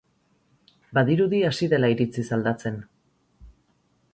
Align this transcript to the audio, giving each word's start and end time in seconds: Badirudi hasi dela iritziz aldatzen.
Badirudi 0.97 1.41
hasi 1.49 1.69
dela 1.75 1.91
iritziz 1.97 2.25
aldatzen. 2.39 2.81